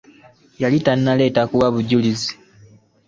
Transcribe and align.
Yali 0.61 0.79
tannaba 0.85 1.13
kuleetebwa 1.19 1.47
kuwa 1.49 1.67
bujulizi. 1.73 2.31